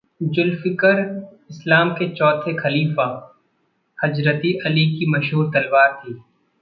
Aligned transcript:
ज़ुलफ़िकर 0.23 0.99
इस्लाम 1.49 1.89
के 1.89 2.09
चौथे 2.09 2.53
खलीफ़ा, 2.53 3.05
हज़रती 4.03 4.53
अली 4.65 4.85
की 4.89 5.05
मशहूर 5.11 5.51
तलवार 5.53 5.91
थी। 5.93 6.13